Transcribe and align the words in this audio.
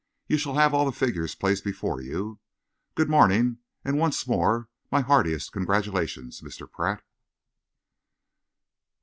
"You 0.25 0.39
shall 0.39 0.55
have 0.55 0.73
all 0.73 0.85
the 0.85 0.91
figures 0.91 1.35
placed 1.35 1.63
before 1.63 2.01
you. 2.01 2.39
Good 2.95 3.07
morning, 3.07 3.59
and 3.85 3.99
once 3.99 4.25
more 4.27 4.67
my 4.91 5.01
heartiest 5.01 5.51
congratulations, 5.51 6.41
Mr. 6.41 6.67
Pratt." 6.67 7.03